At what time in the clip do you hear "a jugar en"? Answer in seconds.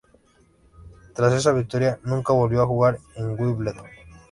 2.63-3.39